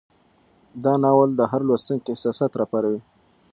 [0.83, 3.01] دا ناول د هر لوستونکي احساسات راپاروي.